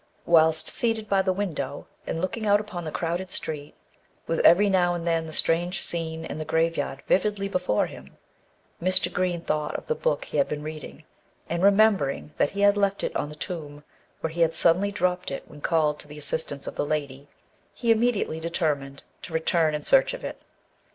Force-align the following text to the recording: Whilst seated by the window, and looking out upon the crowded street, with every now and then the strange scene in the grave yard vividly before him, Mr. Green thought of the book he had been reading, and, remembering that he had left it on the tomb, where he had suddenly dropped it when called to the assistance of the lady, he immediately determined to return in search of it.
Whilst 0.25 0.67
seated 0.67 1.07
by 1.07 1.21
the 1.21 1.31
window, 1.31 1.85
and 2.07 2.19
looking 2.19 2.47
out 2.47 2.59
upon 2.59 2.85
the 2.85 2.91
crowded 2.91 3.29
street, 3.31 3.75
with 4.25 4.39
every 4.39 4.67
now 4.67 4.95
and 4.95 5.05
then 5.05 5.27
the 5.27 5.31
strange 5.31 5.83
scene 5.83 6.25
in 6.25 6.39
the 6.39 6.43
grave 6.43 6.75
yard 6.75 7.03
vividly 7.07 7.47
before 7.47 7.85
him, 7.85 8.17
Mr. 8.81 9.13
Green 9.13 9.41
thought 9.41 9.75
of 9.75 9.85
the 9.85 9.93
book 9.93 10.25
he 10.25 10.37
had 10.37 10.47
been 10.47 10.63
reading, 10.63 11.03
and, 11.47 11.61
remembering 11.61 12.33
that 12.39 12.49
he 12.49 12.61
had 12.61 12.77
left 12.77 13.03
it 13.03 13.15
on 13.15 13.29
the 13.29 13.35
tomb, 13.35 13.83
where 14.21 14.31
he 14.31 14.41
had 14.41 14.55
suddenly 14.55 14.91
dropped 14.91 15.29
it 15.29 15.43
when 15.45 15.61
called 15.61 15.99
to 15.99 16.07
the 16.07 16.17
assistance 16.17 16.65
of 16.65 16.73
the 16.73 16.83
lady, 16.83 17.27
he 17.75 17.91
immediately 17.91 18.39
determined 18.39 19.03
to 19.21 19.33
return 19.33 19.75
in 19.75 19.83
search 19.83 20.15
of 20.15 20.23
it. 20.23 20.41